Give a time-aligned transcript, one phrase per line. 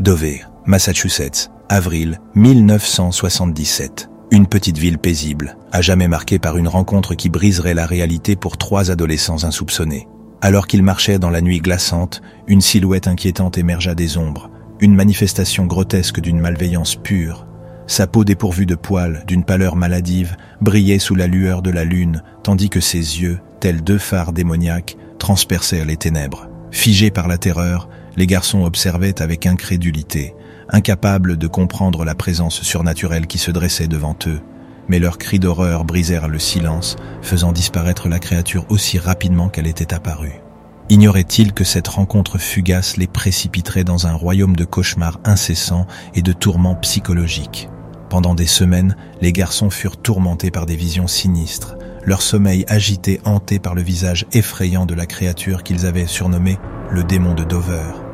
[0.00, 4.08] Dover, Massachusetts, avril 1977.
[4.30, 8.58] Une petite ville paisible, à jamais marquée par une rencontre qui briserait la réalité pour
[8.58, 10.06] trois adolescents insoupçonnés.
[10.40, 15.66] Alors qu'ils marchaient dans la nuit glaçante, une silhouette inquiétante émergea des ombres, une manifestation
[15.66, 17.44] grotesque d'une malveillance pure.
[17.88, 22.22] Sa peau dépourvue de poils, d'une pâleur maladive, brillait sous la lueur de la lune,
[22.44, 26.48] tandis que ses yeux, tels deux phares démoniaques, transpercèrent les ténèbres.
[26.70, 27.88] Figés par la terreur,
[28.18, 30.34] les garçons observaient avec incrédulité,
[30.68, 34.40] incapables de comprendre la présence surnaturelle qui se dressait devant eux.
[34.88, 39.94] Mais leurs cris d'horreur brisèrent le silence, faisant disparaître la créature aussi rapidement qu'elle était
[39.94, 40.40] apparue.
[40.88, 46.32] Ignorait-il que cette rencontre fugace les précipiterait dans un royaume de cauchemars incessants et de
[46.32, 47.68] tourments psychologiques?
[48.10, 53.60] Pendant des semaines, les garçons furent tourmentés par des visions sinistres, leur sommeil agité hanté
[53.60, 56.58] par le visage effrayant de la créature qu'ils avaient surnommée
[56.90, 58.07] le démon de Dover.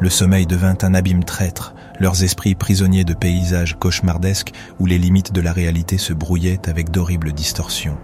[0.00, 5.32] Le sommeil devint un abîme traître, leurs esprits prisonniers de paysages cauchemardesques où les limites
[5.32, 7.98] de la réalité se brouillaient avec d'horribles distorsions.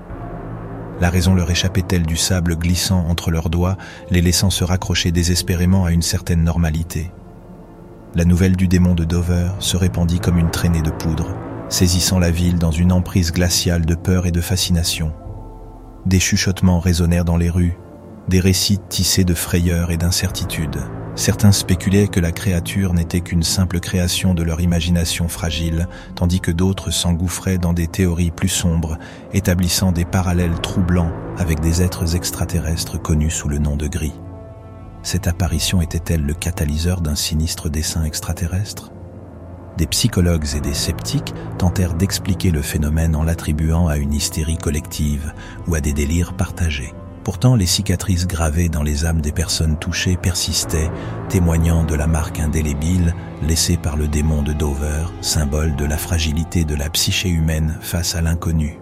[1.00, 3.76] La raison leur échappait-elle du sable glissant entre leurs doigts,
[4.10, 7.12] les laissant se raccrocher désespérément à une certaine normalité?
[8.16, 11.36] La nouvelle du démon de Dover se répandit comme une traînée de poudre,
[11.68, 15.12] saisissant la ville dans une emprise glaciale de peur et de fascination.
[16.06, 17.76] Des chuchotements résonnèrent dans les rues,
[18.28, 20.78] des récits tissés de frayeur et d'incertitude.
[21.16, 26.50] Certains spéculaient que la créature n'était qu'une simple création de leur imagination fragile, tandis que
[26.50, 28.98] d'autres s'engouffraient dans des théories plus sombres,
[29.32, 34.14] établissant des parallèles troublants avec des êtres extraterrestres connus sous le nom de gris.
[35.04, 38.90] Cette apparition était-elle le catalyseur d'un sinistre dessin extraterrestre?
[39.76, 45.32] Des psychologues et des sceptiques tentèrent d'expliquer le phénomène en l'attribuant à une hystérie collective
[45.68, 46.92] ou à des délires partagés.
[47.24, 50.90] Pourtant, les cicatrices gravées dans les âmes des personnes touchées persistaient,
[51.30, 56.66] témoignant de la marque indélébile laissée par le démon de Dover, symbole de la fragilité
[56.66, 58.78] de la psyché humaine face à l'inconnu.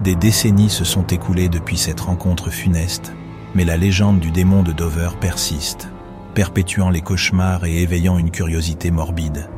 [0.00, 3.12] Des décennies se sont écoulées depuis cette rencontre funeste,
[3.54, 5.88] mais la légende du démon de Dover persiste,
[6.34, 9.50] perpétuant les cauchemars et éveillant une curiosité morbide.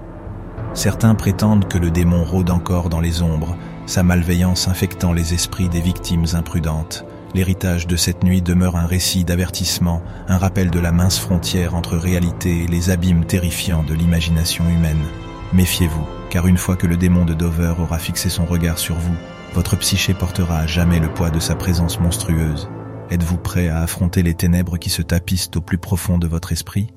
[0.75, 3.57] Certains prétendent que le démon rôde encore dans les ombres,
[3.87, 7.05] sa malveillance infectant les esprits des victimes imprudentes.
[7.35, 11.97] L'héritage de cette nuit demeure un récit d'avertissement, un rappel de la mince frontière entre
[11.97, 15.05] réalité et les abîmes terrifiants de l'imagination humaine.
[15.53, 19.17] Méfiez-vous, car une fois que le démon de Dover aura fixé son regard sur vous,
[19.55, 22.69] votre psyché portera à jamais le poids de sa présence monstrueuse.
[23.11, 26.89] Êtes-vous prêt à affronter les ténèbres qui se tapissent au plus profond de votre esprit?